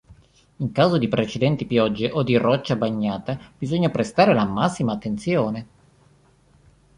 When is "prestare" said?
3.91-4.33